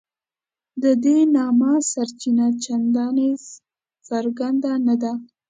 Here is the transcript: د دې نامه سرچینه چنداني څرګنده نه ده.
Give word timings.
د 0.83 0.85
دې 1.05 1.19
نامه 1.35 1.71
سرچینه 1.91 2.47
چنداني 2.63 3.31
څرګنده 4.07 4.73
نه 4.87 4.95
ده. 5.01 5.13